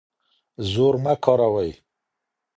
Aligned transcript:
زور 0.71 0.95
مه 1.03 1.13
کاروئ. 1.23 1.71